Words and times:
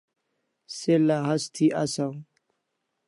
Se 0.75 0.93
lahaz 1.07 1.43
thi 1.55 1.65
asaw 1.83 2.13